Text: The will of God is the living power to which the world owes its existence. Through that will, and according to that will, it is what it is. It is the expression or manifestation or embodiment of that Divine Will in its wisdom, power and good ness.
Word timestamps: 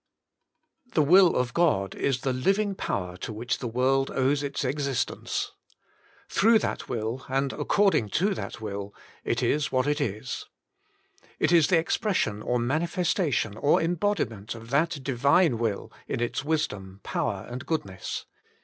The 0.95 1.03
will 1.03 1.35
of 1.35 1.53
God 1.53 1.93
is 1.93 2.21
the 2.21 2.33
living 2.33 2.73
power 2.73 3.17
to 3.17 3.31
which 3.31 3.59
the 3.59 3.67
world 3.67 4.09
owes 4.09 4.41
its 4.41 4.63
existence. 4.65 5.51
Through 6.27 6.57
that 6.57 6.89
will, 6.89 7.23
and 7.29 7.53
according 7.53 8.09
to 8.17 8.33
that 8.33 8.59
will, 8.59 8.95
it 9.23 9.43
is 9.43 9.71
what 9.71 9.85
it 9.85 10.01
is. 10.01 10.47
It 11.37 11.51
is 11.51 11.67
the 11.67 11.77
expression 11.77 12.41
or 12.41 12.57
manifestation 12.57 13.55
or 13.55 13.79
embodiment 13.79 14.55
of 14.55 14.71
that 14.71 15.03
Divine 15.03 15.59
Will 15.59 15.91
in 16.07 16.19
its 16.19 16.43
wisdom, 16.43 17.01
power 17.03 17.45
and 17.47 17.63
good 17.67 17.85
ness. 17.85 18.25